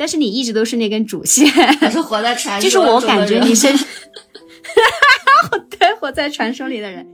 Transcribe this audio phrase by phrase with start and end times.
[0.00, 1.46] 但是你一直都是那根主线，
[1.84, 3.70] 我是活在传说，就是我感觉你身，
[5.68, 7.06] 对，活在传说里的人。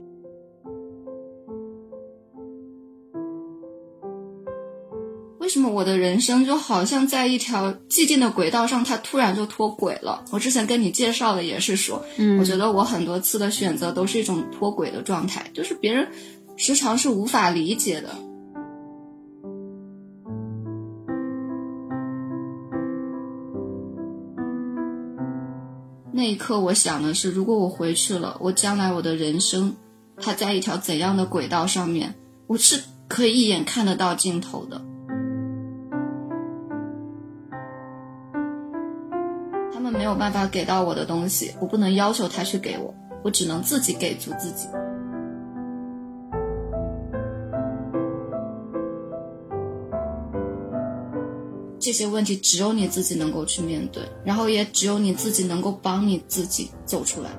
[5.39, 10.23] 为什么我的人生就好像在一条既定的轨道上，它突然就脱轨了？
[10.31, 16.07] 我之前跟你介绍的也是说，嗯，我觉得我很多次的选择都是一种脱轨的状态，就是别人
[16.55, 18.15] 时常是无法理解的。
[26.17, 29.75] 那一刻，我想的是，如果我回去了，我将来我的人生，
[30.19, 32.15] 它在一条怎样的轨道上面，
[32.47, 34.81] 我是可以一眼看得到尽头的。
[39.71, 42.91] 他们没有办法给到我的东西，我不能要求他去给我，
[43.23, 44.67] 我只能自己给足自己。
[51.87, 57.29] 这些问题只有你自己能够去面对，然后也只有你自己能够帮你自己走出来。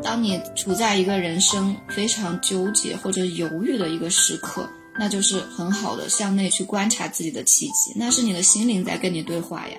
[0.00, 4.64] 当你处在一个人生非常纠结或者犹豫的一个时刻，
[4.96, 9.76] 那就是很好的向内去观察自己的契机，那是你的心灵在跟你对话呀。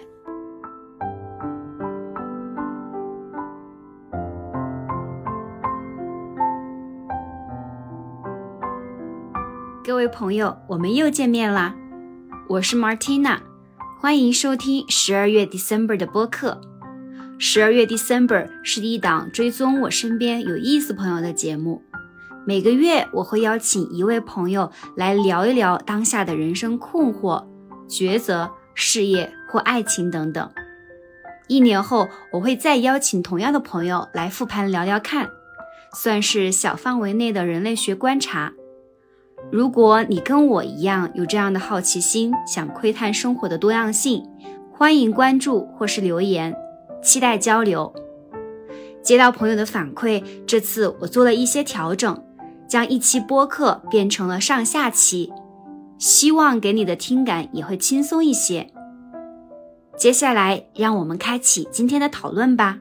[10.07, 11.73] 朋友，我们又见面啦！
[12.47, 13.39] 我是 Martina，
[13.99, 16.61] 欢迎收听十二月 December 的播客。
[17.39, 21.83] 十二月 December 是一档追踪我身边有意思朋友的节目。
[22.45, 27.43] 每个月我会邀请一位朋友来聊一聊当下的人生困惑、
[27.89, 30.49] 抉择、事业或爱情等等。
[31.47, 35.29] 一年后，我会再邀请同样的朋友来复盘聊聊看，
[35.93, 38.53] 算是小范围内的人类学观察。
[39.51, 44.27] 如果你跟我一样有这样的好奇心，想窥探生活的多样性，
[44.71, 46.53] 欢迎关注或是留言，
[47.01, 47.93] 期待交流。
[49.01, 52.23] 接到朋友的反馈，这次我做了一些调整，
[52.67, 55.31] 将一期播客变成了上下期，
[55.99, 58.71] 希望给你的听感也会轻松一些。
[59.95, 62.79] 接下来，让我们开启今天的讨论吧。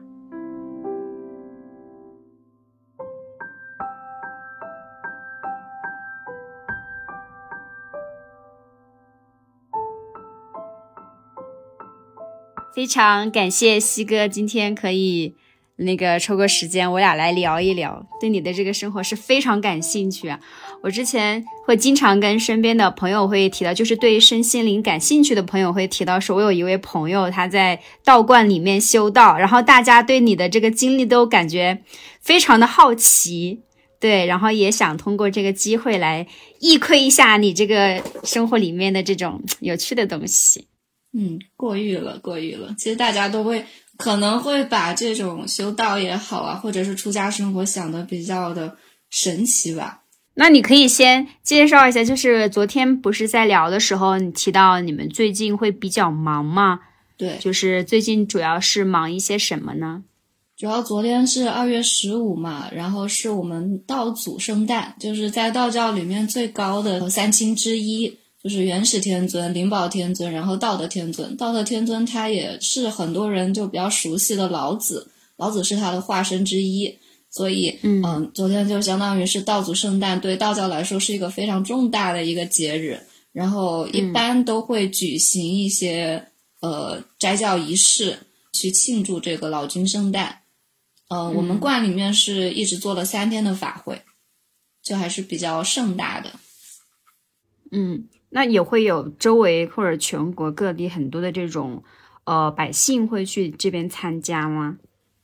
[12.75, 15.33] 非常感谢西哥今天可以
[15.77, 20.27] 那个抽个时间，我俩来聊一聊，对你的这个生活是非常感兴趣。
[20.27, 20.37] 啊
[20.83, 31.81] 我之前会经常跟身边的朋友会提到，就是对身心灵感兴趣的朋友会提到，说我有一位朋友他在道观里面修道，然后大家对你的这个经历都感觉
[32.19, 33.61] 非常的好奇，
[34.01, 36.27] 对，然后也想通过这个机会来
[36.59, 40.67] 一窥一下你这个生活里面的这种有趣的东西。
[41.17, 42.75] 嗯，过誉了，过誉了。
[42.77, 43.65] 其实大家都会
[43.97, 48.75] 可能会把这种修道也好啊，或者是出家生活想的比较的
[49.09, 50.01] 神奇吧。
[50.33, 56.81] 那你可以先介绍一下，就是昨天不是在聊的时候，你提到你们最近会比较忙吗？
[57.15, 60.03] 对，就是最近主要是忙一些什么呢？
[60.57, 68.17] 主要昨天是二月十五嘛，然后是我们道祖圣诞，就是在道教里面最高的三清之一。
[68.45, 71.35] 就是元始天尊、灵宝天尊，然后道德天尊。
[71.35, 76.95] 道德天尊他也是很多人就比较熟悉的老子，老子是他的化身之一。
[77.31, 82.99] 所以，嗯，昨天就相当于是道祖圣诞，对道教来说是一个非常重大的一个节日。
[83.31, 86.27] 然后一般都会举行一些
[86.59, 88.19] 呃斋教仪式
[88.53, 90.41] 去庆祝这个老君圣诞。
[91.09, 94.03] 呃，我们观里面是一直做了三天的法会，
[94.83, 96.31] 就还是比较盛大的。
[97.71, 98.07] 嗯。
[98.35, 101.81] 那也会有周围或者全国各地很多的这种，
[102.25, 104.75] 呃，百姓会去这边参加吗？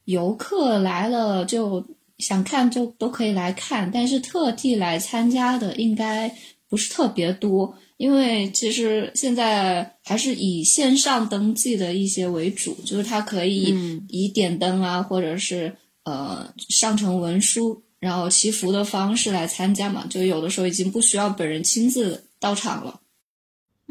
[0.06, 1.86] 游客来了就
[2.20, 6.34] 想看就都可以来看，但是特地来参加的应该
[6.70, 13.76] 不是特别多，因为其实现在还是以线上登记的一些为主，就是它可以
[14.08, 15.76] 以点灯啊，或者是
[16.06, 23.01] 呃上呈文书，然后祈福的方式来参加嘛，就有的时候已经不需要本人亲自到场了。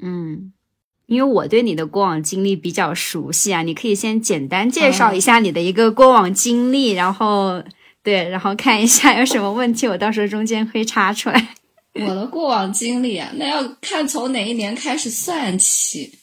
[0.02, 0.52] 嗯，
[1.06, 7.62] 因为我对你的过往经历比较熟悉啊，你可以先简单介绍一下你的一个过往经历，然后
[8.02, 11.54] 对，然后看一下有什么问题，我到时候中间会插出来。
[11.94, 16.18] 我的过往经历啊，那要看从哪一年开始算起。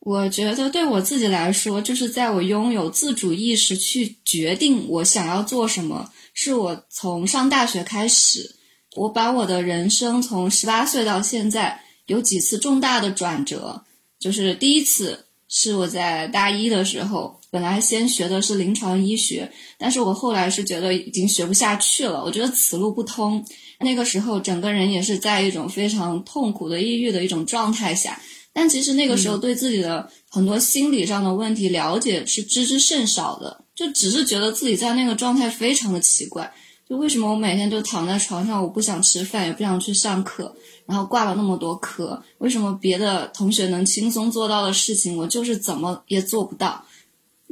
[0.00, 8.54] 我觉得对我自己来说，就是在我拥有自主意识去决定我想要做什么，是我从上大学开始。
[8.96, 13.84] 我把我的人生从十八岁到现在有几次重大的转折，
[14.18, 23.44] 就是第一次是我在大一的时候，本来先学的是临床医学，但是我后来是觉得已经学不下去了，我觉得此路不通。
[23.80, 28.20] 那个时候整个人也是在一种非常痛苦的抑郁的一种状态下，
[28.52, 36.52] 但其实那个时候对自己的很多心理上的问题了解是知之甚少的，就只是觉得自己在那个状态非常的奇怪。
[36.88, 40.56] 就为什么我每天就躺在床上，我不想吃饭，也不想去上课，
[40.86, 46.84] 然后挂了那么多科，为什么别的同学能轻松做到的事情，我就是怎么也做不到？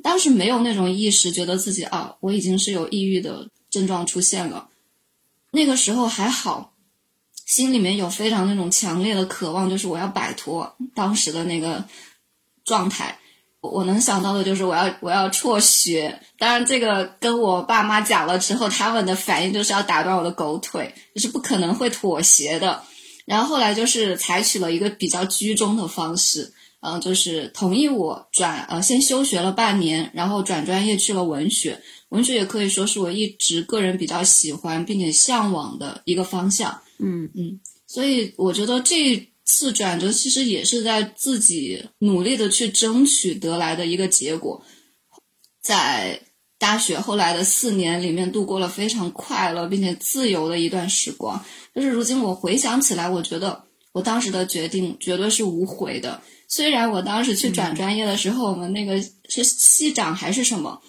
[0.02, 4.68] 当时没有那种意识，觉得自己啊，我已经是有抑郁的症状出现了。
[5.50, 6.72] 那个时候还好，
[7.44, 11.84] 心里面有非常那种强烈的渴望，就是我要摆脱当时的那个
[12.64, 13.18] 状态。
[13.60, 22.82] 我能想到的就是我要我要辍学，当然这个跟我爸妈讲了之后，他们的反应就是要打断我的狗腿，就是不可能会妥协的。
[23.24, 31.80] 然后后来就是采取了一个比较居中的方式，嗯，就是同意我转呃先休学了半年，然后转专业去了文学。
[32.10, 36.80] 文学也可以说是我一直个人比较喜欢并且向往的一个方向。
[37.00, 39.28] 嗯嗯，所以我觉得这。
[39.46, 44.62] 次转折其实也是在自己努力的去争取得来的一个结果，
[45.62, 46.20] 在
[46.58, 51.44] 大学后来的四年里面度过了非常快乐并且自由的一段时光。
[51.74, 56.20] 就是如今我回想起来，我觉得我当时的决定绝对是无悔的。
[56.48, 60.80] 虽然我当时去转专业的时候，我们那个是系长还是什么，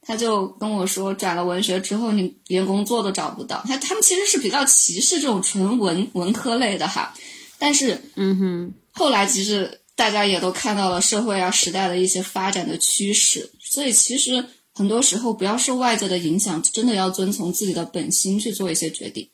[0.00, 3.62] 他就跟我说，转了文学之后你连工作都找不到。
[3.68, 7.14] 他他们其实是比较歧视这种纯文文科类的哈。
[7.58, 19.28] 但是，嗯哼，后来其实大家也都看到了社会啊时代的一些发展的趋势，所以其实很多时候不要受外界的影响，真的要遵从自己的本心去做一些决定。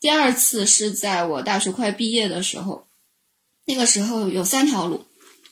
[0.00, 2.86] 第二次是在我大学快毕业的时候，
[3.66, 5.04] 那个时候有三条路，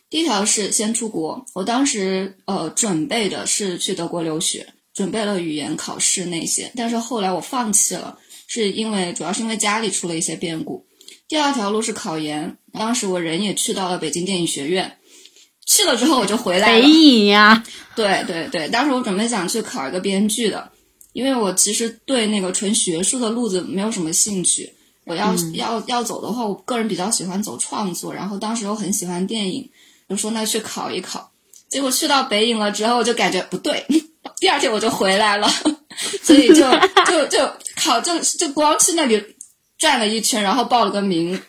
[0.08, 10.86] 第一条是先出国，我当时呃准备的是去德国留学，准备了语言考试那些，但是后来我放弃了，是因为主要是因为家里出了一些变故。
[11.34, 14.98] 第二条路是考研，当时我人也去到了北京电影学院，
[15.66, 16.80] 去了之后我就回来了。
[16.80, 17.60] 北影呀，
[17.96, 20.70] 对对对，当时我准备想去考一个编剧的，
[21.12, 24.72] 因为我其实对那个纯学术的路子没有什么兴趣。
[25.06, 29.68] 我要要要走的话，我个人比较喜欢走创作，然后当时又很喜欢电影，
[30.08, 31.32] 就说那去考一考。
[31.68, 33.84] 结果去到北影了之后，就感觉不对，
[34.38, 35.50] 第二天我就回来了，
[36.22, 36.60] 所以就
[37.08, 37.38] 就就
[37.74, 39.20] 考就就光去那里。
[39.84, 41.42] 转了一圈，然后报了个名，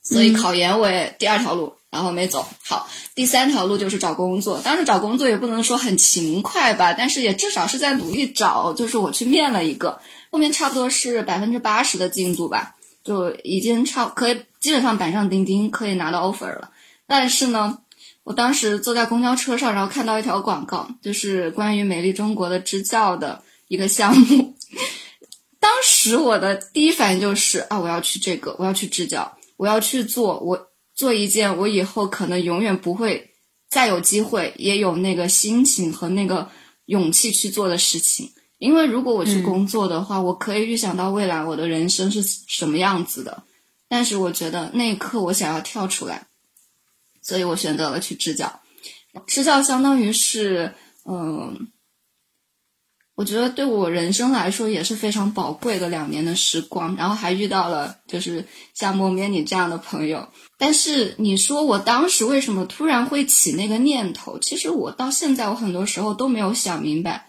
[0.00, 2.88] 所以考研我也第二条路，然后没走好。
[3.16, 8.72] 第三条路就是找工作，当时找工作也不能说很勤快吧，但是也至少是在努力找。
[8.74, 10.00] 就是我去面了一个，
[10.30, 16.70] 后面差不多是百分之八十的进度吧，就已经差可以基本上板上钉钉，可以拿到 offer 了。
[17.08, 17.78] 但是呢，
[18.22, 24.54] 我当时坐在公交车上，然后看到一条广告，就是关于美丽中国的支教的一个项目。
[25.60, 33.34] 当时我的第一反应就是啊，我要去这个，我要去支教，我要去做，我做一件我以后可能永远不会
[33.68, 36.48] 再有机会，也有那个心情和那个
[36.86, 38.30] 勇气去做的事情。
[38.58, 43.42] 因为如果我去工作的话，我可以预想到未来我的人生是什么样子的。
[43.88, 46.28] 但是我觉得那一刻我想要跳出来，
[47.20, 48.60] 所以我选择了去支教。
[49.26, 50.72] 支教相当于是
[51.04, 51.68] 嗯。
[53.18, 58.44] 我觉得对我人生来说也是非常宝贵的两年的时光，然后还遇到了就是
[58.74, 60.28] 像莫咩你这样的朋友。
[60.56, 64.38] 但是你说我当时为什么突然会起那个念头？
[64.38, 67.26] 其实我到现在我很多时候都没有想明白，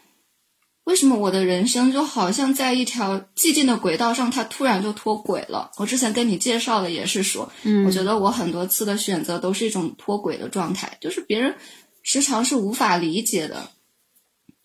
[0.84, 5.72] 为什么我的人生就好像在一条寂静的轨道上，它突然就脱轨了。
[5.77, 11.55] 我之前跟你介绍的也是说，嗯，我觉得我很多次的选择都是一种脱轨的状态，就是别人
[12.03, 13.72] 时常是无法理解的。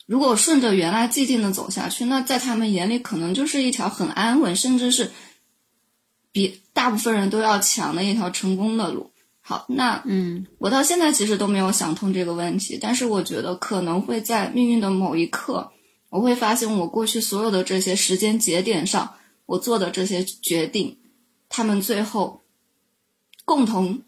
[0.07, 5.11] 如果顺着原来既定的走下去，那在他们眼里可能就是一条很安稳，甚至是
[6.31, 9.13] 比大部分人都要强的一条成功的路。
[9.41, 15.73] 好，那嗯，我到现在其实都没有想通这个问题，但是我觉得可能会在命运的某一刻，
[16.11, 19.15] 我会发现我过去所有的这些时间节点上，
[19.47, 20.99] 我做的这些决定，
[21.49, 22.43] 他们最后
[23.45, 24.03] 共同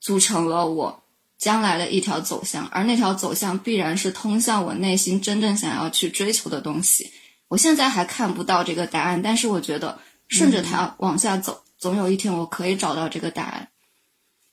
[0.00, 1.01] 组成了我。
[1.42, 7.10] 将来的一条走向，而那条走向必然是通向我内心真正想要去追求的东西。
[7.48, 13.70] 我现在还看不到这个答案，但是我觉得顺着它往下走，总有一天我可以找到这个答案。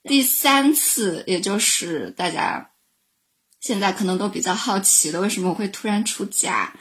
[0.01, 2.71] 第三次，也就是大家
[3.61, 6.73] 现在可能都比较好奇的，为什么我会突然出家？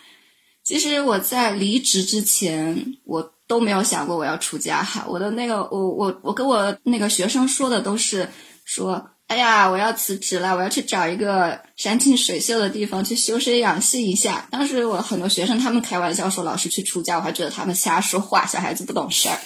[0.65, 5.05] 其实我在离职之前，我都没有想过我要出家哈。
[5.07, 8.31] 我的那个，我我我跟我那个学生说的都是
[8.65, 14.49] 说，哎呀，我要辞职了，我要去找一个山清水秀的地方去修身养性一下。
[14.51, 19.39] 当时我很多学生他们开玩笑说老师去出家，我还觉得他们瞎说话，小孩子不懂事儿。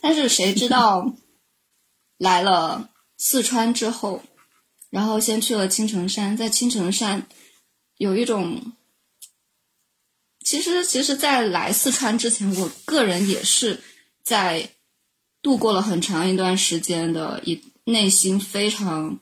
[0.00, 1.14] 但是谁知道
[2.18, 4.22] 来了四川之后，
[4.90, 7.26] 然后先去了青城山，在青城山
[7.96, 8.72] 有一种。
[10.44, 13.80] 其实，其实，在来四川之前，我个人也是
[14.24, 14.70] 在
[15.40, 19.18] 度过了很长一段时间的一内心非常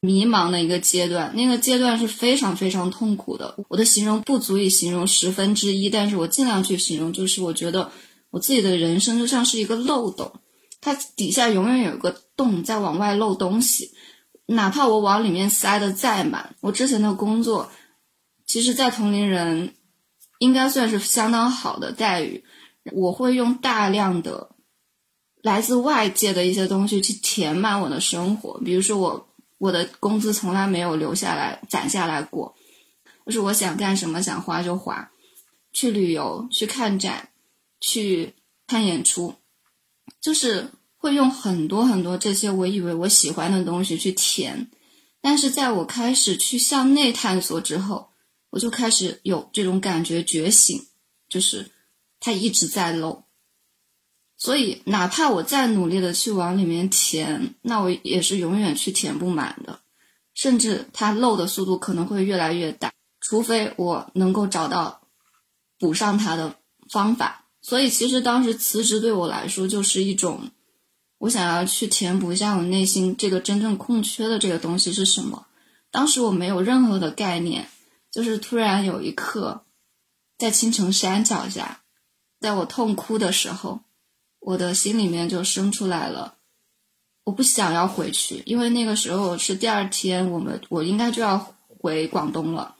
[0.00, 1.34] 迷茫的一个阶段。
[1.34, 3.56] 那个阶段是非常非常痛苦的。
[3.68, 7.90] 我的形容不足以形容十分之一，但是我尽量去形容，就是我觉得
[8.30, 10.32] 我自己的人生就像是一个漏斗，
[10.80, 13.92] 它底下永远有一个洞在往外漏东西，
[14.46, 16.56] 哪怕我往里面塞的再满。
[16.60, 17.70] 我之前的工作，
[18.46, 19.74] 其实，在同龄人。
[20.40, 22.42] 应该算是相当好的待遇。
[22.92, 24.49] 我会用大量的
[25.42, 29.28] 来自外界的一些东西去填满我的生活，比如说我
[29.58, 32.54] 我的工资从来没有留下来攒下来过，
[33.26, 35.10] 就是我想干什么想花就花，
[35.72, 37.30] 去旅游、去看展、
[37.80, 38.34] 去
[38.66, 39.34] 看演出，
[40.20, 44.68] 就是会用很多很多这些我以为我喜欢的东西去填。
[45.22, 48.08] 但是在我开始去向内探索之后，
[48.50, 50.86] 我就开始有这种感觉觉醒，
[51.28, 51.70] 就是
[52.18, 53.24] 它一直在漏，
[54.40, 59.80] 所以哪怕我再努力的去往里面填，那我也是永远去填不满的，
[60.34, 65.02] 甚至它漏的速度可能会越来越大，除非我能够找到
[65.78, 66.56] 补上它的
[66.90, 67.44] 方法。
[67.60, 70.50] 所以其实当时辞职对我来说就是一种，
[71.18, 75.46] 我想要去填补一下我内心这个真正空缺的这个东西是什么。
[75.92, 77.68] 当时我没有任何的概念。
[78.12, 79.64] 就是突然有一刻，
[80.36, 81.82] 在青城山脚下，
[82.40, 83.82] 在我痛哭的时候，
[84.40, 86.36] 我的心里面就生出来了，
[87.24, 92.76] 我不想要回去，因为那个时候是第二天，我们我应该就要回广东了。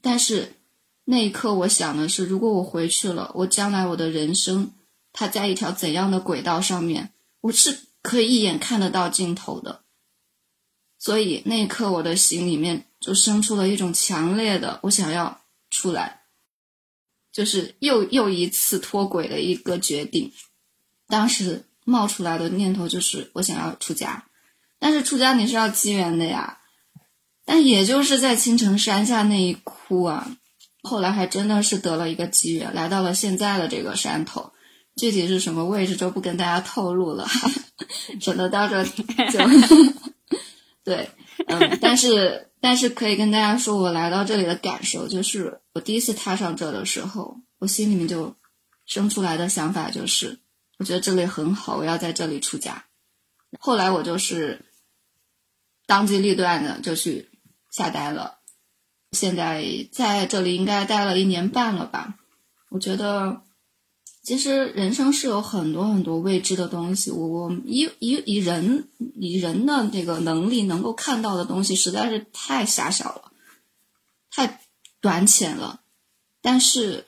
[0.00, 0.54] 但是
[1.04, 4.72] 那一刻，我想的是，如果我回去了，我将来我的人生，
[5.12, 7.12] 它在一条怎样的轨道上面，
[7.42, 9.82] 我是可以一眼看得到尽头的。
[10.98, 12.86] 所以那一刻，我的心里面。
[12.98, 16.22] 就生出了一种强烈的我想要出来，
[17.30, 20.32] 就是又又一次脱轨的一个决定。
[21.08, 24.24] 当时冒出来的念头就是我想要出家，
[24.78, 26.58] 但是出家你是要机缘的呀。
[27.44, 30.36] 但也就是在青城山下那一哭啊，
[30.82, 34.52] 后来还真的是得了一个机缘，来到了现在的这个山头。
[34.96, 37.28] 具体是什么位置就不跟大家透露了，
[38.20, 38.84] 省得到时候
[39.30, 39.38] 就
[40.84, 41.10] 对，
[41.46, 42.44] 嗯，但是。
[42.58, 48.34] 但是可以跟大家说，我来到这里的感受就是，我第一次踏上这的时候，我心里面就
[48.86, 50.40] 生出来的想法就是，
[50.78, 52.84] 我觉得这里很好，我要在这里出家。
[53.58, 54.64] 后来我就是
[55.86, 57.30] 当机立断的就去
[57.70, 58.38] 下单了，
[59.12, 62.18] 现在在这里应该待了一年半了吧，
[62.70, 63.42] 我觉得。
[64.22, 73.30] 其实人生是有很多很多未知的东西，我我以以以人以人的这个能力能够看到的东西实在是太狭小了，
[74.28, 74.62] 太
[75.00, 75.80] 短浅了。
[76.42, 77.06] 但是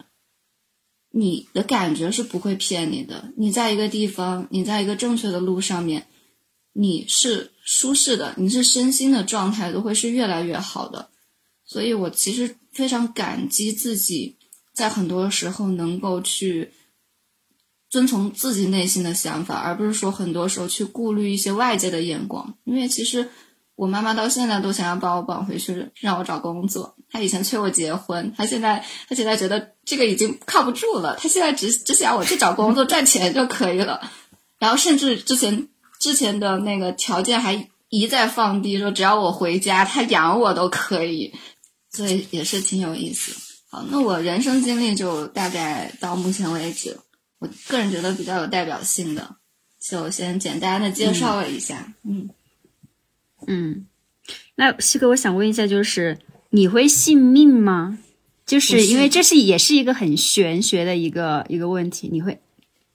[1.11, 6.07] 你的感觉是不会骗你的，你在一个地方，你在一个正确的路上面，
[6.73, 11.11] 你是舒适的，你是身心的状态都会是越来越好的。
[11.65, 14.37] 所以我其实非常感激自己
[14.75, 16.73] 在很多时候能够去。
[17.91, 22.59] 遵从自己内心的想法，而不是说很多时候去顾虑一些外界的眼光。
[22.65, 23.31] 因为其实
[23.79, 26.97] 我妈妈到现在都想要把我绑回去，让我找工作。
[27.13, 31.17] 她以前催我结婚，她现在她现在觉得这个已经靠不住了。
[31.17, 34.11] 她现在只只想我去找工作赚钱就可以了。
[34.59, 35.69] 然后甚至之前
[36.01, 41.33] 之前的那个条件还一再放低，说只要我回家，她养我都可以。
[41.93, 43.33] 所以也是挺有意思。
[43.71, 46.99] 好，那我人生经历就大概到目前为止。
[47.39, 49.37] 我个人觉得比较有代表性的，
[49.81, 51.95] 就先简单的介绍了一下。
[52.03, 52.31] 嗯嗯，
[54.57, 56.18] 那西哥，我想问一下，就是
[56.50, 57.99] 你会信命吗？
[58.47, 62.38] 就是因为这是也是一个很玄学的一个一个问题，你会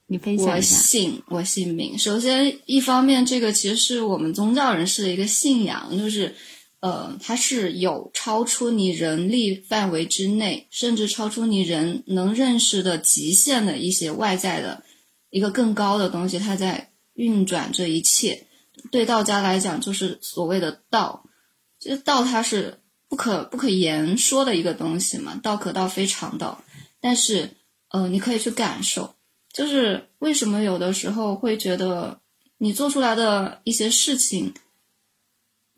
[0.07, 0.75] 你分享一下？
[0.75, 1.97] 我信，我信命。
[1.97, 6.35] 首先，一方面，这个其实是我们宗教人士的一个信仰，就是。
[6.83, 14.83] 呃，它是有超出你人力范围之内，甚至超出你人能认识的极限的一些外在的
[15.29, 18.47] 一个更高的东西，它在运转这一切。
[18.91, 21.25] 对道家来讲，就是所谓的道。
[21.79, 26.63] 这道它是不可不可言说的一个东西嘛，道可道非常道。
[27.01, 27.51] 但是
[27.89, 29.15] 呃，你可以去感受，
[29.51, 32.21] 就是为什么有的时候会觉得
[32.57, 34.53] 你做出来的一些事情，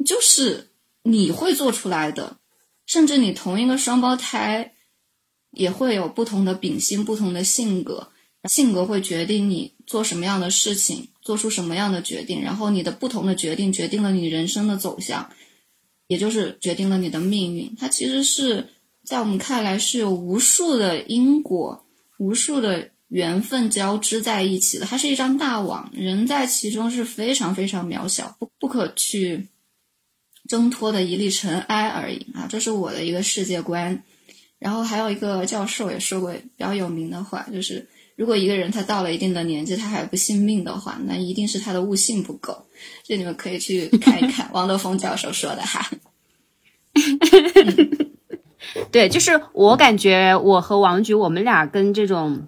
[0.06, 0.70] 就是
[1.02, 2.38] 你会做出来的，
[2.86, 4.76] 甚至你同一个双胞胎
[5.52, 8.12] 也会有不同的秉性、不同的性格，
[8.48, 15.30] 性格会决定你做什么样的事情，做出什么样的决定，然后你的不同的决定决定了你人生的走向。
[16.08, 18.68] 也就是决定了你的命运，它其实是
[19.04, 21.84] 在我们看来是有无数的因果、
[22.20, 29.48] 无数的缘分交织在一起的，它是一张大网，人在其中是非常非常渺小、不不可去
[30.48, 32.46] 挣脱的一粒尘埃而已啊！
[32.48, 34.04] 这是我的一个世界观。
[34.60, 42.66] 然后还有一个教授也说过比较有名的话，就是如果一个人他到了一定的年纪他还不信命的话，那一定是他的悟性不够。
[43.04, 45.90] 这你们可以去 看一看王德峰教授说的哈。
[48.92, 52.48] 对，就是我感觉我和王菊，我们俩跟这种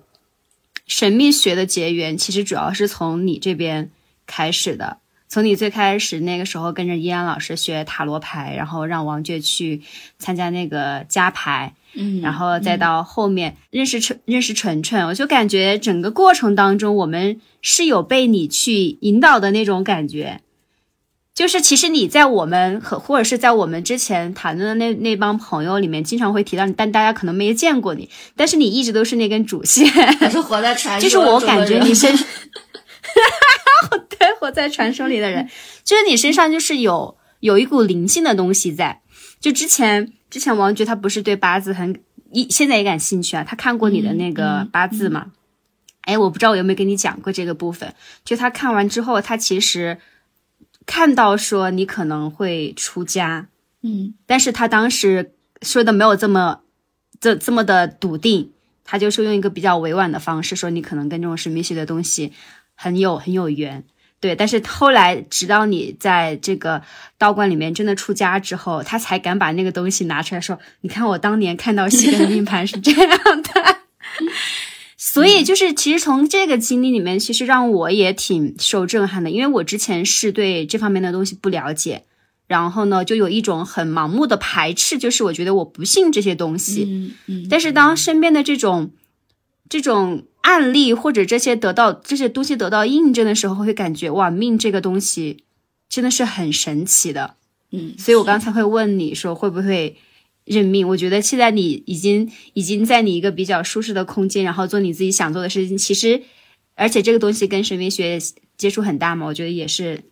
[0.86, 3.92] 神秘学的结缘，其实主要是从你这边
[4.26, 5.00] 开始的。
[5.30, 9.82] 从你最开始那个时候跟着依安老师学塔罗牌，然后让王珏去
[10.18, 20.40] 参加那个加牌，嗯，然后再到后面认识纯认识纯纯，我就感觉整个过程当中，我们是有被你去引导的那种感觉。
[21.36, 29.86] 就是其实你在我们和或者是在我们之前谈论的那那帮朋友里面，经常会提到你，但大家可能没见过你，但是你一直都是那根主线，
[30.32, 32.12] 是活在传说，就是我感觉你身
[34.10, 35.50] 对，活在传说里的人，
[35.84, 39.02] 就是你身上就是有有一股灵性的东西在。
[39.40, 42.00] 就之前之前王菊他不是对八字很
[42.32, 45.32] 一现在也感兴趣啊，他看过你的那个八字嘛？
[46.02, 47.94] 哎，我不知道我有没有跟你讲过这个部分。
[48.26, 49.98] 就他看完之后，他其实。
[50.90, 53.50] 看到说你可能会出家，
[53.82, 56.62] 嗯，但是他当时说的没有这么
[57.20, 58.54] 这这么的笃定，
[58.86, 62.32] 他就是用一个比较委婉的方式说你可能跟这种神秘学的东西
[62.78, 63.84] 很有很有缘，
[64.20, 64.36] 对。
[64.36, 66.82] 但是后来直到你在这个
[67.18, 73.78] 道观里面真的出家之后，他才敢把那个东西拿出来说，你看我当年看到 西的命盘是这样的。
[74.96, 82.04] 所以就是，其实从这个经历里面，其实让我也挺受震撼的，因为我之前是对这方面的东西不了解，
[82.48, 86.86] 然后呢，就有一种很盲目的排斥，就是我觉得我不信这些东西。
[86.88, 87.48] 嗯嗯。
[87.50, 88.92] 但是当身边的这种
[89.70, 95.44] 这种案例或者这些得到这些东西得到印证的时候，会感觉哇，命这个东西
[95.90, 97.36] 真的是很神奇的。
[97.72, 97.94] 嗯。
[97.98, 99.98] 所以我刚才会问你说会不会。
[100.50, 105.78] 认命，我觉得现在你已经已经在你一个比较舒适的空间，然后做你自己想做的事情。
[105.78, 106.24] 其实，
[106.76, 108.18] 而且这个东西跟神秘学
[108.58, 110.06] 接触很大嘛，我觉得也是，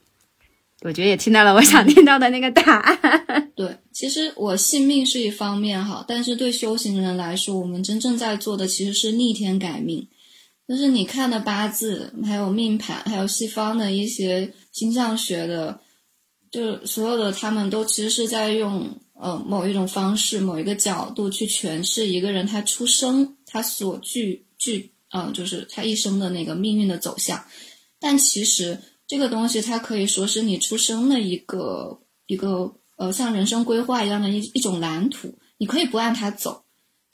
[0.82, 3.00] 我觉得也听到了我想听到的那个答案。
[3.56, 10.06] 对，其实我信命是一方面哈，但是对修行人来说，我们真正在做的其实是逆天改命。
[10.68, 15.80] 就是你看的八字，还有命盘，还有西方的一些星象学的，
[16.52, 19.00] 就所有的他们都其实是在用。
[19.18, 27.42] 呃，某一种方式，某一个角度去诠释一个人他出生他所具具，嗯，就是他一生的那个命运的走向。
[27.98, 35.40] 但其实这个东西，它可以说是你出生的一个一个呃，像人生规划一样的一一种蓝图。
[35.58, 36.65] 你可以不按它走，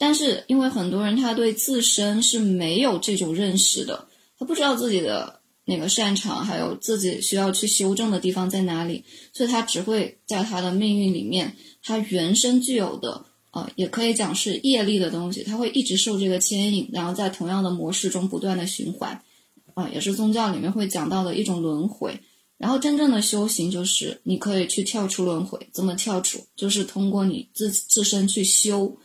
[0.02, 5.38] 但是因为很多人他对自身是没有这种认识的，他不知道自己的。
[5.64, 19.22] 那个擅长，还有自己需要去修正的地方在哪里，所以他只会在他的命运里面，他原生具有的，呃，也可以讲是业力的东西，他会一直受这个牵引，然后在同样的模式中不断的循环，
[19.74, 22.18] 啊，也是宗教里面会讲到的一种轮回。
[22.58, 26.40] 然后真正的修行就是你可以去跳出轮回，怎么跳出？
[26.56, 28.96] 就是通过你自自身去修，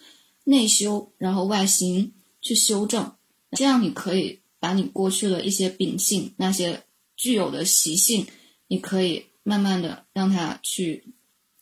[0.47, 3.13] 内修，然后外形去修正，
[3.51, 4.39] 这样你可以。
[4.59, 6.81] 把你过去的一些秉性、那些
[7.15, 8.25] 具有的习性，
[8.67, 11.13] 你可以慢慢的让它去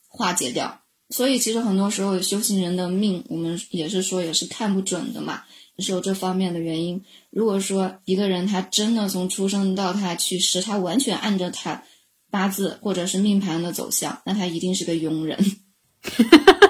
[0.08, 0.80] 化解掉。
[1.10, 5.42] 所以，其实很多时候修行人的命，我们也是说也是看不准的嘛，
[5.76, 7.04] 也是有这方面的原因。
[7.28, 11.84] 如果说一个人他真的从出生到他去世，他完全按着他
[12.30, 15.38] 八字或者是命盘的走向，那他一定是个庸人。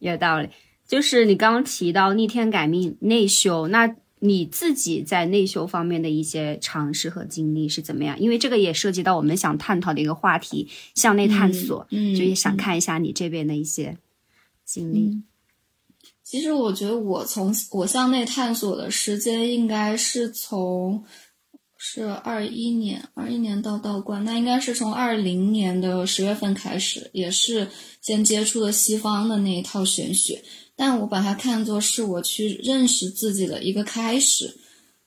[0.00, 0.48] 有道理。
[0.88, 8.18] 就是你刚刚提到逆天改命、内修，那你自己在内修方面的一些尝试和经历是怎么样？
[8.18, 11.86] 因为这个也涉及到我们想探讨的一个话题——向内探索。
[11.90, 13.96] 嗯，就也想看一下你这边的一些
[14.64, 15.22] 经历。
[16.22, 21.04] 其实我觉得，我从我向内探索的时间应该是从
[21.82, 27.66] 是二一年，二一年到道观，那应该是从二零年的十月份开始，也是
[28.02, 30.44] 先接触了西方的那一套玄学，
[30.76, 34.54] 但我把它看作是我去认识自己的一个开始。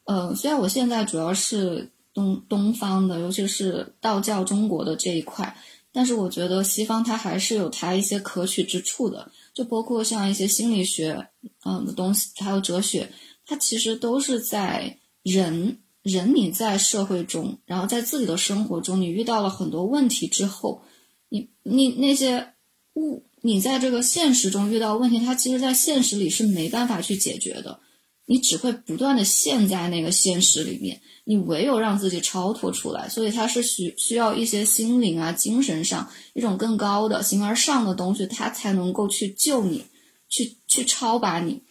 [0.06, 5.56] 呃，虽然我现在主要是东东方的，尤其是道教中国的这一块，
[5.92, 11.28] 但是我觉得西方它还是有它一些可取之处的，就包括像一些心理学，
[11.66, 13.12] 嗯的东西，还有哲学，
[13.46, 15.78] 它其实都是在人。
[16.04, 20.84] 人你在社会中，然后在自己的生活中，你遇到了很多问题之后，
[21.30, 22.54] 你你那些
[22.96, 27.80] 物，你在这个现实中遇到问题，它其实，在现实里是没办法去解决的，
[28.26, 39.86] 你只会不断的陷在那个现实里面，你唯有让自己超脱出来，所以它是需需要一些心灵啊、精神上一种更高的形而上的东西，它才能够去救你，
[40.28, 41.62] 去去超拔你，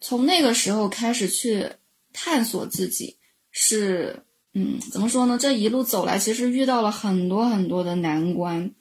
[0.00, 1.70] 从那个时候开始去
[2.12, 3.19] 探索自己。
[3.50, 5.38] 是，嗯，怎么说呢？
[5.38, 8.72] 这一路走来，其实遇到了很多很多的难关。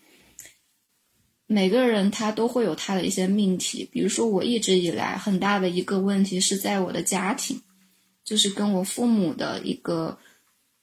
[1.45, 7.59] 每个人他都会有他的一些命题，比如说我一直以来很大的一个问题是在我的家庭，
[8.23, 10.19] 就是跟我父母的一个，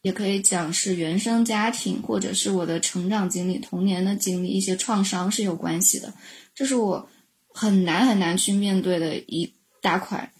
[0.02, 6.12] 也可以讲是原生家庭，或者是我的成长经历、童年的经历一些创伤是有关系的。
[6.52, 7.08] 这是我
[7.48, 10.32] 很难很难去面对的一大块，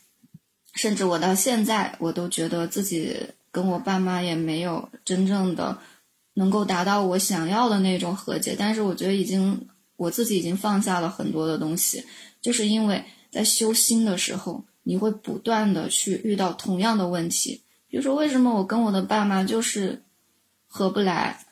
[0.75, 3.17] 甚至我到现在我都觉得自己。
[3.57, 5.79] 跟我爸妈也没有真正的
[6.35, 9.67] 能够达到我想要的那种和解，但是我觉得已经
[9.97, 12.05] 我自己已经放下了很多的东西，
[12.43, 20.03] 就是因为在修心的时候，你会不断的去遇到同样的问题，比如说为什么我跟我的爸妈就是
[20.67, 21.43] 合不来，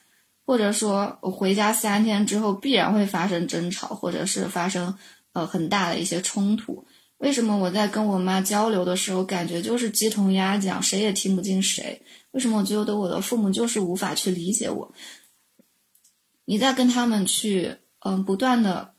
[0.44, 4.94] 或者说我回家三天之后必然会发生争吵，或者是发生
[5.32, 6.84] 呃很大的一些冲突。
[7.24, 12.02] 为什么我在跟我妈交流的时候，感觉就是鸡同鸭讲，谁也听不进谁？
[12.32, 14.92] 为什么我觉得我的父母就是无法去理解我？
[16.44, 18.92] 你在跟他们去，嗯，不断的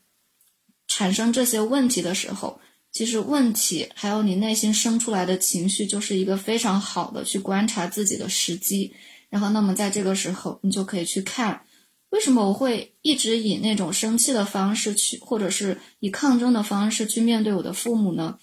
[0.88, 2.60] 产生这些问题的时候，
[2.92, 8.92] 其实问题还有你内心生出来的情绪，就是一个非常好的去观察自己的时机。
[9.30, 11.62] 然后，那么在这个时候，你就可以去看。
[12.16, 18.40] 为什么我会一直以那种生气的方式去，或者是以抗争的方式去面对我的父母呢？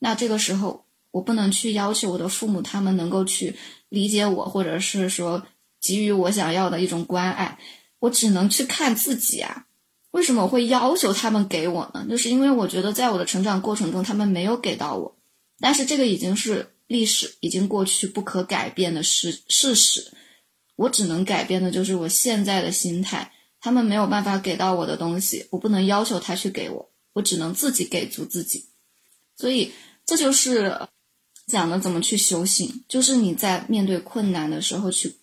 [0.00, 3.54] 那这个时候，我不能去要求我的父母他们能够去
[3.88, 5.46] 理解我，或者是说
[5.80, 7.60] 给予我想要的一种关爱，
[8.00, 9.66] 我只能去看自己啊。
[10.10, 12.04] 为什么我会要求他们给我呢？
[12.10, 15.16] 就是因为我觉得在我的成长过程中，他们没有给到我，
[15.60, 20.12] 但是这个已经是历史，已经过去，不可改变的事事实。
[20.76, 28.66] 我只能改变的就是我现在的心态，他们没有办法给到我的东西，我不能要求他去给我，我只能自己给足自己。
[29.36, 29.72] 所以
[30.04, 30.88] 这就是
[31.46, 35.16] 讲的怎么去修行，就是你在面对困难的时候去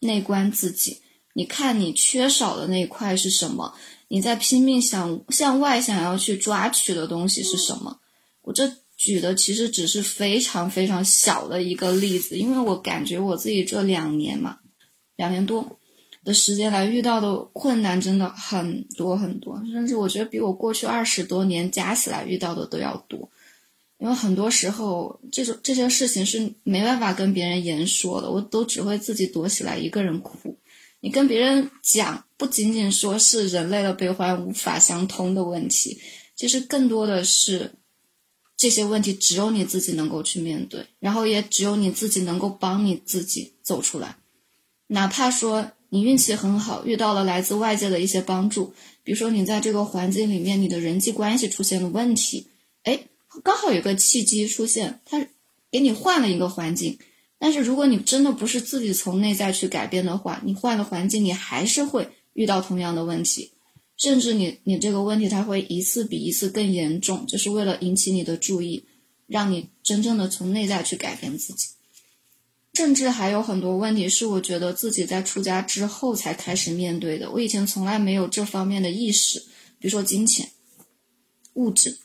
[0.00, 1.00] 内观自己，
[1.34, 3.74] 你看你缺少的那一块是什么，
[4.08, 8.00] 你在拼命想向外想要去抓取的东西是什么。
[8.42, 14.59] 我这举的其实只是非常非常小的一个例子，因为我感觉我自己这两年嘛。
[15.20, 15.78] 两年多
[16.24, 23.28] 的时间来遇到的困难真的很多很多，甚至我觉得比我过去二十多年加起来遇到的都要多。
[23.98, 30.56] 因为很多时候，这种这些事情是没办法跟别人言说的，我都只会自己躲起来一个人哭。
[31.00, 36.00] 你跟别人讲，不仅仅说是人类的悲欢无法相通的问题，
[36.34, 37.72] 其实更多的是
[38.56, 44.16] 这些问题只有你自己能够去面对，然后也只有你自己能够帮你自己走出来。
[44.92, 48.74] 哪怕说你运气很好，遇到了来自外界的一些帮助，
[49.04, 52.48] 比如说你在这个环境里面，你的人际关系出现了问题，
[52.82, 53.06] 哎，
[53.44, 55.24] 刚好有个契机出现，他
[55.70, 56.98] 给你换了一个环境。
[57.38, 63.52] 但是如果你真的不是自己从内在去改变的话，你换了环境，你还是会遇到同样的问题，
[63.96, 68.84] 甚至你你这个问题它会一次比一次更严重，就是为了引起你的注意，
[69.28, 71.68] 让你真正的从内在去改变自己。
[72.74, 77.30] 甚至还有很多问题是我觉得自己在出家之后才开始面对的。
[77.30, 79.40] 我以前从来没有这方面的意识，
[79.78, 80.48] 比如说金钱、
[81.54, 81.98] 物质。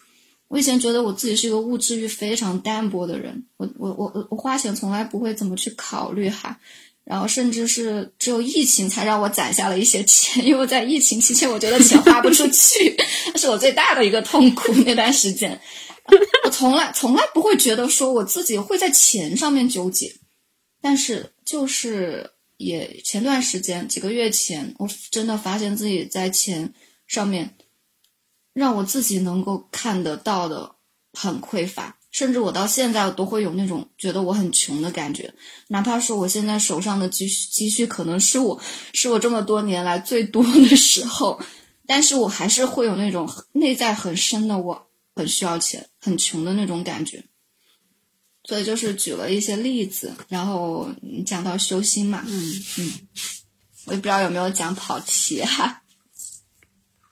[0.48, 6.60] 我以前觉得我自己是一个物质欲非常淡薄的人，我我我我花钱从来不会怎么去考虑哈。
[7.04, 12.98] 然后甚至是只有疫情才让我攒下了一些钱，因为在疫情期间我觉得钱花不出去，
[13.32, 15.60] 那是我最大的一个痛苦那段时间。
[16.44, 20.12] 我从来从来不会觉得说我自己会在钱上面纠结。
[20.88, 26.72] 但是，就是也前段时间几个月前，我真的发现自己在钱
[27.08, 27.56] 上面，
[28.54, 30.76] 让我自己能够看得到的
[31.14, 35.34] 很匮乏，甚至我到现在都会有那种觉得我很穷的感觉，
[35.70, 38.62] 哪怕说我现在手上的积蓄积蓄可能是我
[38.94, 41.42] 是我这么多年来最多的时候，
[41.88, 47.24] 但是我还是会有那种内在很深的我很需要钱、很穷的那种感觉。
[48.48, 50.90] 所以就是举了一些例子，然后
[51.26, 52.92] 讲到修心嘛，嗯嗯，
[53.86, 55.82] 我也不知道有没有讲跑题哈。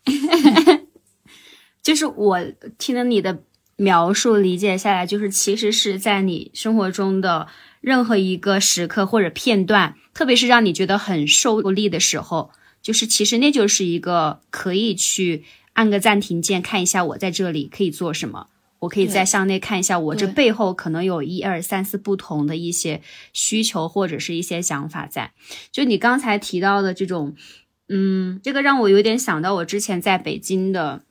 [1.82, 2.40] 就是我
[2.78, 3.44] 听了你的
[3.76, 7.48] 描述，理解下来，就是其实是在你生活中的
[7.82, 15.44] 任何一个时刻或者片段，特别是让你觉得很受力的时候，就是其实那就是一个可以去
[15.74, 18.48] 按个暂停键，看一下我在这里可以做什么。
[18.84, 25.32] 我可以再向内看一下，我这背后可能有一二三四不同的一些需求或者是一些想法在。
[25.72, 27.36] 就你刚才提到的这种，
[27.88, 31.04] 嗯，这个让我有点想到我之前在北京的，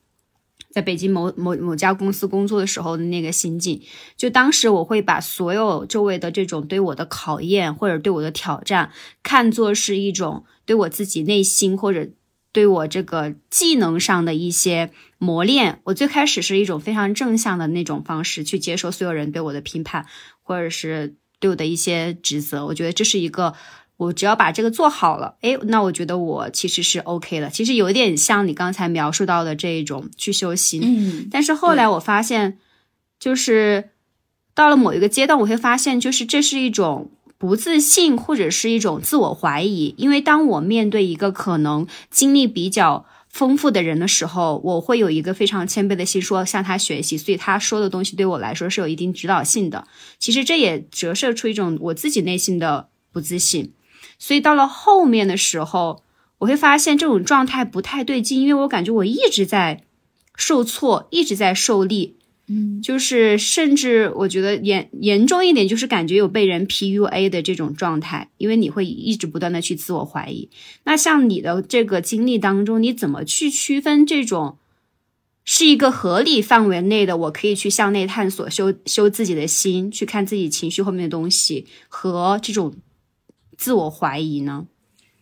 [0.71, 3.81] 在北京某某某家公司工作的时候的那个心境。
[4.17, 8.91] 就当时我会把所有周围的这种对我的考验或者对我的挑战，
[9.23, 12.11] 看作是一种对我自己内心或者。
[12.53, 20.05] 对我这个技能上的一些磨练，我最开始是一种非常正向的那种方式去接受所有人对我的评判，
[20.43, 22.67] 或者是对我的一些指责。
[22.67, 23.55] 我觉得这是一个，
[23.97, 27.49] 我只要把这个做好了，诶，那我觉得我其实是 OK 的。
[27.49, 30.83] 其实有点像你刚才描述到的这一种去修心。
[30.85, 32.59] 嗯，但是后来我发现，
[33.19, 33.91] 就是
[34.55, 37.11] 到了某一个阶段，我会发现，就是这是一种。
[37.43, 49.89] 不自信或者是一种自我怀疑，因为当我面对一个可能经历比较丰富的人的时候，我会有一个非常谦卑的心，说向他学习，所以他说的东西对我来说是有一定指导性的。
[50.21, 53.73] 其实这也折射出一种我自己内心的不自信，
[54.21, 56.05] 所以到了后面的时候，
[56.39, 59.83] 我会发现这种状态不太对劲，因为我感觉我一直在
[60.37, 62.19] 受挫，一直在受力。
[62.55, 70.51] 嗯，就是甚至我觉得严严重一点，就是感觉有被人 PUA 的这种状态，因为你会一直不断的去自我怀疑。
[70.85, 74.59] 那像你的这个经历当中，你怎么去区分这种
[75.45, 82.75] 是一个合理范围内的，我可以去向内探索、修修自己的心，去看自己情绪后面的东西，和这种
[83.57, 84.67] 自我怀疑呢？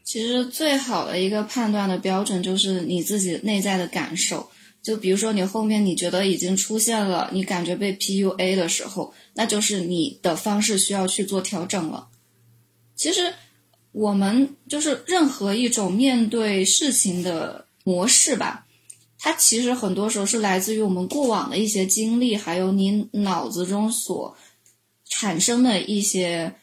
[0.03, 4.51] 其实最好的一个判断的标准就是你自己内在的感受。
[4.83, 12.09] 就比如说，你后面你觉得已经出现了，你感觉被 PUA 的时候，那就是你的方式需要去做调整了。
[12.97, 13.35] 其实，
[13.93, 18.67] 我们就是任何一种面对事情的模式吧，
[19.19, 24.35] 它其实很多时候是来自于我们过往的一些经历，还有你脑子中所
[25.05, 26.55] 产生的一些，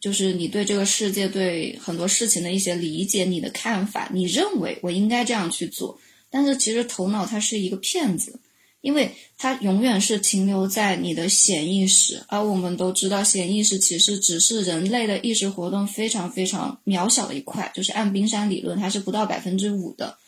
[0.00, 5.98] 就是你对这个世界、对很多事情的一些理解、你的看法，你认为我应该这样去做。
[6.34, 8.40] 但是其实头脑它是一个骗子，
[8.80, 20.18] 因为它永远是停留在你的潜意识，而我们都知道，潜意识其实只是人类的意识活动非常非常渺小的一块，就是按冰山理论，它是不到百分之五的。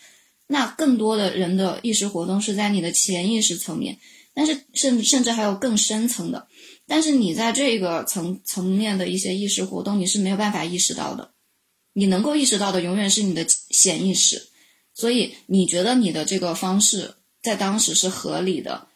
[0.47, 3.99] 那更多的人的意识活动是在你的潜意识层面，
[4.33, 6.47] 但是甚甚至还有更深层的，
[6.87, 11.33] 但是你在这个层层面的一些意识活动，你是没有办法意识到的，
[11.95, 14.51] 你能够意识到的永远是你的潜意识。
[14.97, 18.89] 所以你觉得你的这个方式在当时是合理的，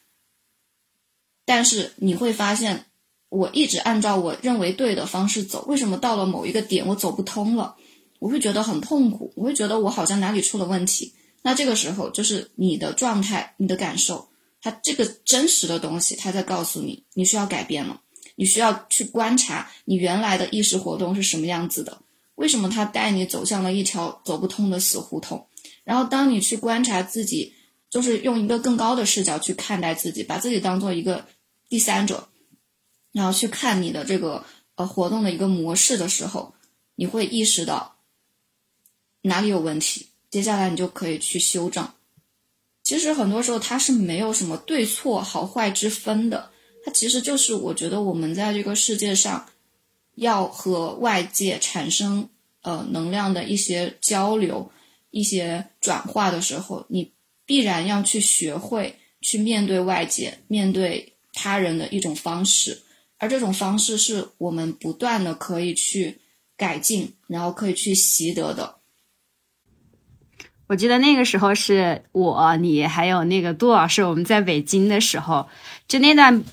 [1.44, 2.86] 但是你会发现，
[3.28, 7.76] 我一直按照我认为对的方式走，为什么到了某一个点我走不通了？
[8.18, 11.14] 我会觉得很痛苦，我会觉得我好像哪里出了问题。
[11.42, 14.30] 那这个时候就是你的状态、你的感受，
[14.62, 18.00] 它这个真实的东西，它在告诉你你需要改变了，
[18.36, 22.00] 你需要去观察你原来的意识活动是什么样子的，
[22.36, 25.46] 为什么它带你走向了一条走不通的死胡同？
[25.84, 27.54] 然后，当你去观察自己，
[27.88, 31.26] 就是用一个更高的视角去看待自己，把自己当做一个
[31.68, 32.28] 第三者，
[33.10, 34.44] 然后去看你的这个
[34.76, 36.54] 呃活动的一个模式的时候，
[36.94, 37.96] 你会意识到
[39.22, 41.88] 哪里有问题，接下来你就可以去修正。
[42.82, 46.50] 其实很多时候它是没有什么对错好坏之分的，
[46.84, 49.46] 它其实就是我觉得我们在这个世界上
[50.14, 52.28] 要和外界产生
[52.62, 54.70] 呃能量的一些交流。
[55.10, 57.12] 一些转化的时候，你
[57.44, 62.82] 必然要去学会去面对外界、面对他人的一种方式，
[63.18, 66.20] 而这种方式是我们不断的可以去
[66.56, 68.76] 改进，然后可以去习得的。
[70.66, 75.48] 我记得那个时候是我、你还有那个杜老师，我们在北京的时候，
[75.88, 76.44] 就那段。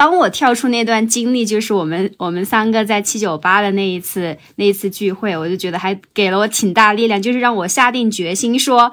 [0.00, 8.90] 当我跳出那段经历，就是我们我们三个在七九八的那一次那一次聚会，我就觉得还给了我挺大力量，就是让我下定决心说，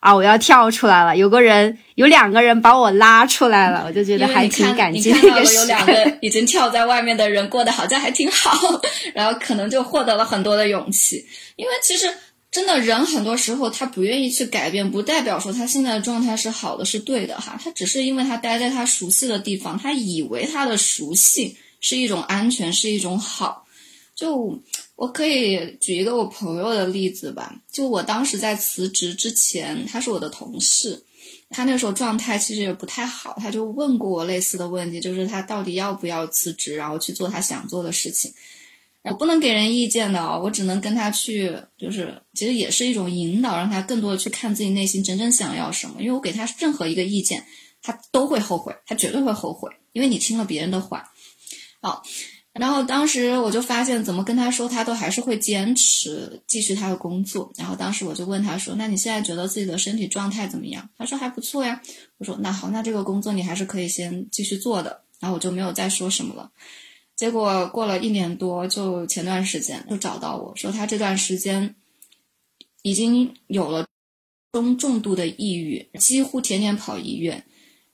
[0.00, 1.16] 啊，我要跳出来了。
[1.16, 8.50] 有个人，有两个人把我拉出来了，我就觉得还挺感激那个有两个已经跳在外面的人过得好像还挺好，
[9.14, 11.24] 然后可能就获得了很多的勇气。
[11.54, 12.12] 因为其实
[12.50, 23.66] 真的人很多时候他不愿意去改变，不代表说他现在的状态是好的是对的哈，他只是因为他待在他熟悉的地方，他以为他的熟悉是一种安全，是一种好。
[24.14, 24.60] 就
[24.96, 31.04] 我可以举一个我朋友的例子吧，就我当时在辞职之前，他是我的同事，
[31.50, 38.32] 他那时候状态其实也不太好，他就问过我类似的问题，就是他到底要不要辞职，然后去做他想做的事情。
[39.10, 45.96] 我不能给人意见的，我只能跟他去，就是其实也是一种引导，让他更多的去看自己内心真正想要什么。
[46.00, 47.44] 因为我给他任何一个意见，
[47.82, 51.10] 他都会后悔，他绝对会后悔，因为你听了别人的话，
[51.80, 52.02] 好。
[52.54, 57.52] 然后当时我就发现，怎么跟他说，他都还是会坚持继续他的工作。
[57.56, 61.80] 然后当时我就问他说：“那你现在觉得自己的身体状态怎么样？”他说：“还不错呀。”
[62.18, 66.50] 我说：“那好，那这个工作你还是可以先继续做的。”然后我就没有再说什么了。
[67.18, 71.74] 结果过了一年多，就前段时间就找到我说，他这段时间
[72.80, 73.86] 已经有了
[74.52, 77.44] 中重度的抑郁，几乎天天跑医院。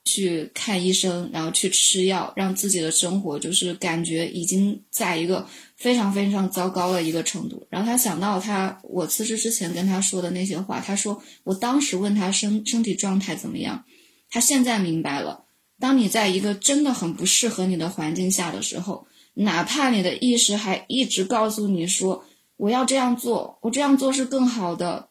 [0.07, 7.67] 去看医生，然后去吃药，让自己的生活就是感觉已经在一个非常非常糟糕的一个程度。
[7.71, 13.87] 然后他想到他我辞职之前跟他说的那些话，他说我当时问他身身体状态怎么样，
[14.29, 15.47] 他现在明白了。
[15.81, 22.25] 当你在一个真的很不适合你的环境下的时候，哪怕你的意识还一直告诉你说
[22.57, 25.09] 我要这样做，我这样做是更好的，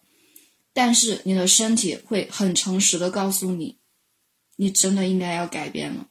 [0.74, 3.78] 但是你的身体会很诚实的告诉你。
[4.56, 6.08] 你真的应该要改变了。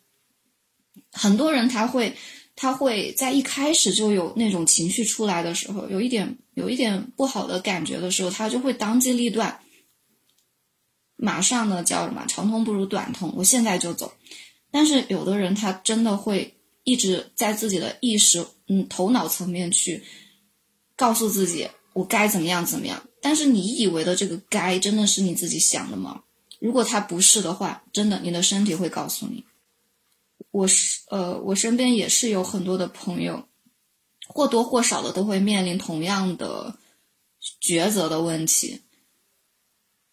[1.12, 2.16] 很多人他会，
[2.56, 9.60] 他会在一开始就有那种情绪出来的时候，有一点有一点不好的感觉的时候，他就会当机立断，
[11.14, 14.12] 马上呢叫什么“长痛不如短痛”，我现在就走。
[14.72, 20.02] 但是有的人他真的会一直在自己的意识，嗯，头脑层面去
[20.96, 23.02] 告诉自己我该怎么样怎么样。
[23.20, 26.24] 但是你以为的这个“该”，真的是你自己想的吗？
[26.58, 29.44] 如果他不是的话，真的，你的身体会告诉你。
[30.50, 33.46] 我是呃，我身边也是有很多的朋友，
[34.26, 36.76] 或多或少的都会面临同样的
[37.60, 38.80] 抉择的问题。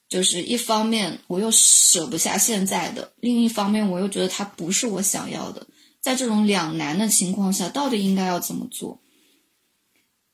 [0.08, 5.68] 就是一方面我又舍不下现在的，另一方面我又觉得它不是我想要的。
[6.02, 9.02] 在这种两难的情况下，到底应该要怎么做？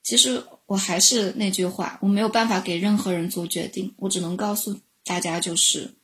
[0.04, 5.96] 其实我还是那句话，我没有办法给任何人做决定，我只能告诉大家就是。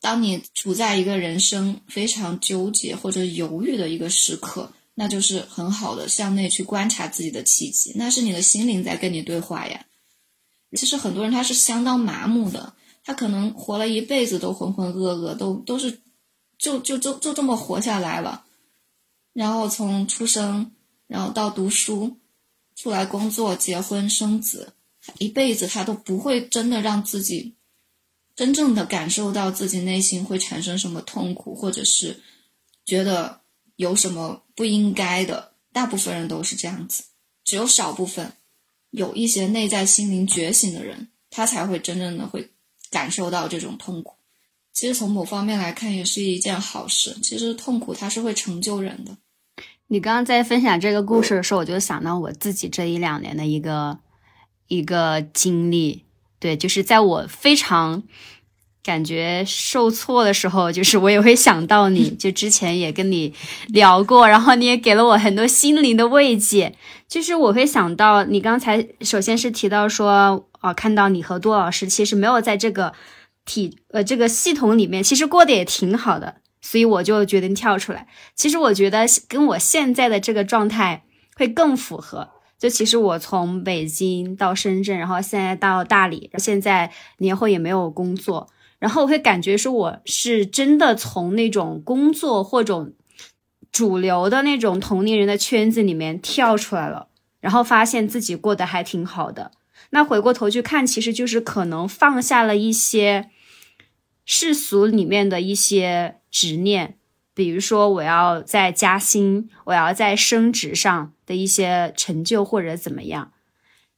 [0.00, 9.86] 当你处在一个人生非常纠结或者犹豫的一个时刻，那就是很好的向内去观察自己的契机，那是你的心灵在跟你对话呀。
[10.76, 16.00] 其实很多人他是相当麻木的，他可能活了一辈子都浑浑噩噩，都都是
[16.58, 18.43] 就就就就这么活下来了。
[19.34, 20.72] 然后从出生，
[21.06, 22.16] 然后到读书，
[22.74, 24.72] 出来工作、结婚、生子，
[25.18, 27.56] 一辈子他都不会真的让自己。
[28.36, 32.20] 真正的感受到自己内心会产生什么痛苦，或者是
[32.84, 33.42] 觉得
[33.76, 37.04] 有什么不应该的，大部分人都是这样子，
[37.44, 38.32] 只有少部分
[38.90, 42.50] 有一些内在心灵觉醒的人，他才会真正的会
[42.90, 44.14] 感受到这种痛苦。
[44.72, 47.16] 其实从某方面来看，也是一件好事。
[47.22, 49.16] 其实痛苦它是会成就人的。
[49.88, 53.98] 你刚刚在分享这个故事的时候，我就想到我自己这一两年的一个
[54.68, 56.04] 一个经历。
[56.40, 58.02] 对，就是在我非常
[58.82, 63.32] 感觉受挫的时候，就是我也会想到你， 就之前也跟你
[63.68, 66.74] 聊过，然后你也给了我很多心灵的慰藉。
[67.08, 72.92] 就是我会想到你刚才首先是提到说，哦，看到你和杜老师其实没有在这个
[73.46, 78.08] 体呃这个系统里面，其实过得也挺好的，所以我就决定跳出来。
[78.34, 81.04] 其实我觉得跟我现在的这个状态
[81.36, 82.30] 会更符合。
[82.58, 88.48] 就其实我从北京到深圳，然后现在到大理，现在年后也没有工作，
[88.78, 92.92] 然后我会感觉说我是真的从那种工作或者
[93.70, 97.08] 主流的那种同龄人的圈子里面跳出来了，
[97.40, 99.50] 然后发现自己过得还挺好的。
[99.90, 103.28] 那回过头去看，其实就是可能放下了一些
[104.24, 106.96] 世俗里面的一些执念。
[107.32, 113.30] 比如说，我要在加薪，我要在升职上的一些成就或者怎么样，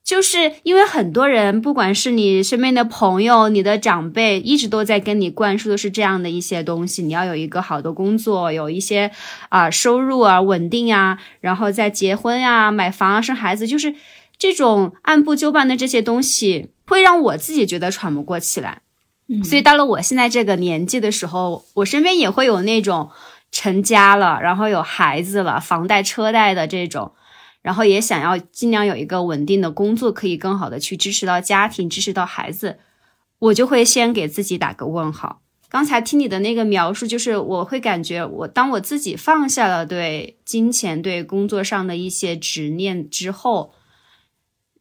[0.05, 9.11] 就是因为很多人，不管是你身边的朋友、你的长辈，一直都在跟你灌输的是这样的一些东西：你要有一个好的工作，有一些
[9.51, 13.95] 啊收入啊稳定啊，然后再结婚呀、买房啊、生孩子，就是
[14.39, 18.81] 这种按部就班的这些东西，会让我自己觉得喘不过气来。
[19.45, 23.11] 所以到了我现在这个年纪的时候，我身边也会有那种
[23.51, 27.13] 成家了，然后有孩子了，房贷车贷的这种，
[27.61, 32.79] 然后也想要尽量有一个稳定的工作，可以更好的去支持到家庭，支持到孩子，
[33.41, 35.43] 我就会先给自己打个问号。
[35.69, 43.75] 刚才听你的那个描述，就是我会感觉我当我自己放下了对金钱、对工作上的一些执念之后，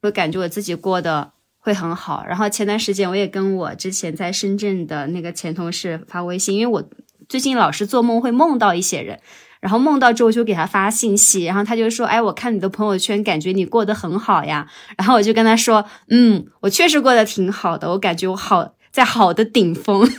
[0.03, 1.31] 我感觉我自己过得
[1.65, 2.23] 会很好。
[2.27, 6.87] 然后前段时间我也跟我之前在深圳的那个前同事发微信，因为我
[7.27, 9.19] 最近老是做梦会梦到一些人，
[9.59, 20.07] 然后梦到之后就给他发信息，然后他就说：“哎，我看你的朋友圈，感觉你过得很好呀。”然后我就跟他说：“嗯，我确实过得挺好的，我感觉我好。”在好的顶峰，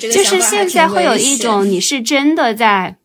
[0.00, 2.96] 就是现在会有一种你是真的在，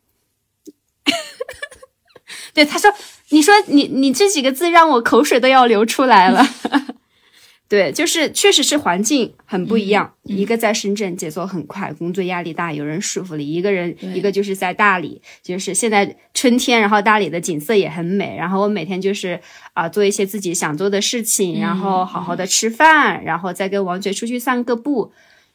[2.55, 2.89] 对他说，
[3.29, 6.45] 你说你你这几个字让我口水都要流出来了。
[7.67, 10.13] 对，就是确实是环境很不一样。
[10.21, 18.35] 一个在深圳节奏很快，工作压力大，有人束缚你；一个人，一个就是在大理，就是现在春天，然后大理的景色也很美。
[18.37, 19.41] 然后我每天就是
[19.73, 25.11] 啊，做一些自己想做的事情，然后好好的吃饭，然后再跟王爵出去散个步，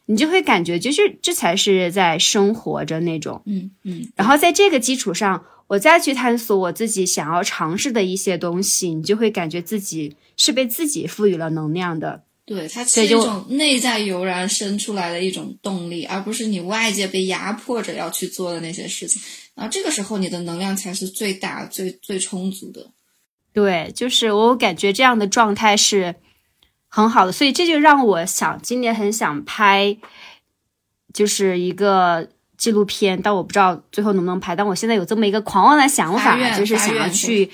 [0.06, 3.40] 你就会感觉就是这才是在生活着那种。
[3.46, 4.08] 嗯嗯。
[4.16, 10.16] 然后在这个基础上，我再去探索我自己想要尝试的一些东西，你就会感觉自己。
[10.36, 19.20] 是被自己赋予了能量的，对它是一种内在油然生出来的一种动力，而不是你外界被压迫着要去做的那些事情。
[19.54, 22.90] 然后这个时候，你的能量才是最大、最最充足的。
[23.52, 26.14] 对，就是我感觉这样的状态是
[26.88, 29.98] 很好的，所以这就让我想今年很想拍，
[31.12, 32.30] 就是一个
[32.60, 34.54] 纪录片，但我不知道最后能不能拍。
[34.54, 37.50] 但我现在有这么一个狂妄的想法，就是想要去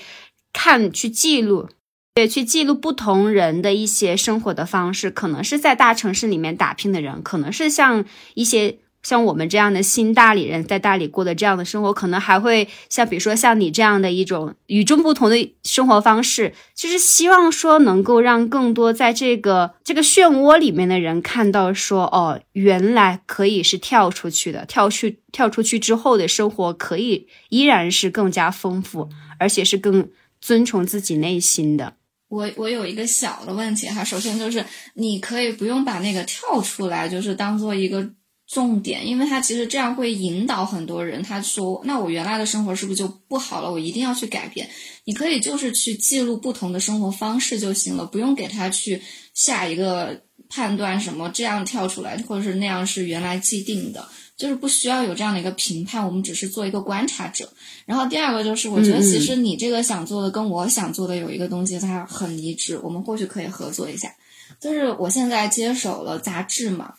[0.51, 1.69] 看、去记录。
[2.13, 8.03] 对，去记录不同人的一些生活的方式，可能是在大城市里面打拼的人，可能是像
[8.33, 29.07] 一些像我们这样的新大理人在大理过的这样的生活，可能还会像比如说像你这样的一种与众不同的生活方式，就是希望说能够让更多在这个这个漩涡里面的人看到说，哦，原来可以是跳出去的，跳去跳出去之后的生活可以依然是更加丰富，
[29.39, 30.09] 而且是更
[30.41, 31.93] 遵从自己内心的。
[32.27, 38.05] 我我有一个小的问题哈，首先就是你可以不用把那个跳出来，就是当做一个
[38.47, 41.21] 重点，因为他其实这样会引导很多人。
[41.21, 43.69] 他说：“那我原来的生活是不是就不好了？
[43.69, 44.69] 我一定要去改变。”
[45.03, 49.01] 你可以就是去记录不同的生活方式就行了，不用给他去
[49.33, 54.07] 下一个判断，什么这样跳出来，或者是那样是原来既定的。
[54.37, 57.51] 就是不需要有这样的一个评判，我们只是做一个观察者。
[57.87, 64.13] 然后第二个就是，我觉得其实你这个想做的跟我想做的有一个东西它很一致，我们或许可以合作一下。
[64.61, 66.93] 就是我现在接手了杂志嘛，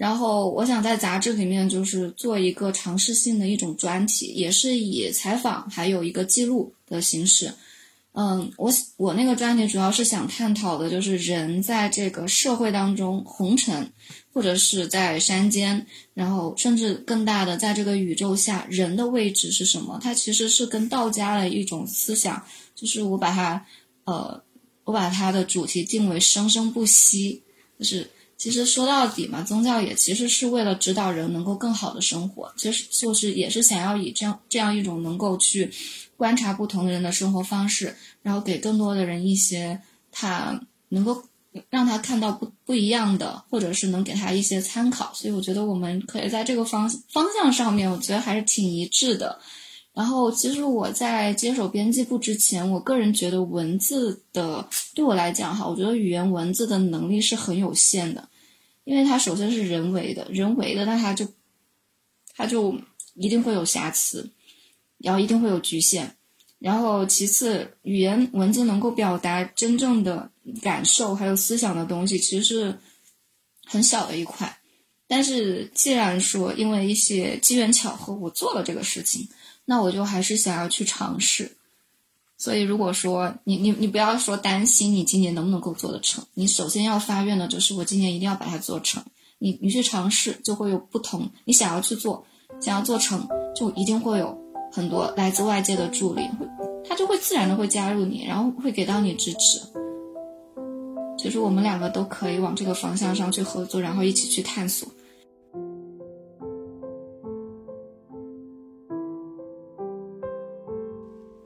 [0.00, 7.52] 然后我想在杂志里面就是做一个尝试性的一种专题，也是以采访还有一个记录的形式。
[8.12, 13.92] 嗯，我我那个专题主要是想探讨的就是人在这个社会当中红尘。
[14.32, 15.84] 或者是在山间，
[16.14, 19.98] 然后甚至更大的，在这个宇宙下，人的位置是什么？
[20.00, 22.40] 它其实是跟道家的一种思想，
[22.76, 23.66] 就是我把它，
[24.04, 24.40] 呃，
[24.84, 27.42] 我把它的主题定为生生不息。
[27.76, 28.08] 就是
[28.40, 35.70] 其实说到底嘛，宗教也其实是为了指导人能够更好的生活，其实就是也是想要以这样这样一种能够去
[36.16, 39.78] 观察不同的人的生活方式，然后给更多的人一些
[40.10, 41.22] 他能够。
[41.68, 49.36] 让他看到不不一样的，或者是能给他一些参考，所以我觉得我们可以在这个方方向上面，我觉得还是挺一致的。
[50.00, 58.26] 然后，其实我在接手编辑部之前，我个人觉得文字的对我来讲哈，我觉得语言文字的能力是很有限的，
[58.84, 61.28] 因为它首先是人为的，人为的，那它就
[62.34, 62.74] 它就
[63.14, 64.30] 一定会有瑕疵，
[64.96, 66.16] 然后一定会有局限。
[66.58, 70.30] 然后，其次，语言文字能够表达真正的
[70.62, 72.78] 感受还有思想的东西，其实是
[73.66, 74.60] 很小的一块。
[75.06, 79.28] 但是，既然说因为一些机缘巧合，我做了这个事情，
[79.64, 81.56] 那我就还是想要去尝试。
[82.36, 89.02] 所以，如果说你你你不要说担心你今年能不能够做得成，你首先要发愿的就是我今年一定要把它做成。
[89.38, 91.30] 你你去尝试，就会有不同。
[91.44, 92.24] 你想要去做，
[92.60, 94.38] 想要做成，就一定会有。
[94.72, 96.46] 很多来自外界的助力，会
[96.88, 99.60] 他就会自然的会加入你，然后会给到你支持。
[101.18, 104.88] 其实我们两个都可以往这个方向上去合作，然后一起去探索。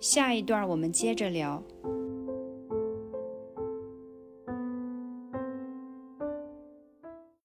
[0.05, 1.63] 下一段，我们接着聊。